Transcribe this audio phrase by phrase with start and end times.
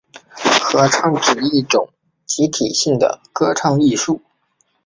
[0.59, 1.87] 合唱指一种
[2.25, 4.19] 集体性的歌唱艺术。